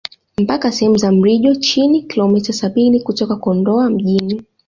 [0.37, 4.41] Mpaka sehemu za Mrijo Chini kilometa sabini kutoka Kondoa mjini